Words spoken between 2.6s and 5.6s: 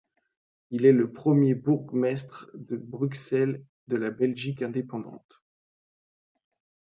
Bruxelles de la Belgique indépendante.